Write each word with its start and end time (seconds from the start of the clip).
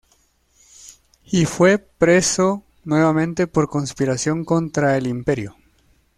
Y 1.25 1.45
fue 1.45 1.77
preso 1.77 2.63
nuevamente 2.85 3.45
por 3.45 3.69
conspiración 3.69 4.45
contra 4.45 4.97
el 4.97 5.05
imperio. 5.05 5.55